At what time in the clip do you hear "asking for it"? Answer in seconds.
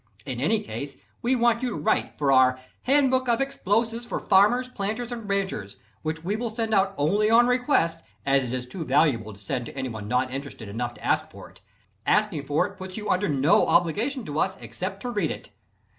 12.07-12.79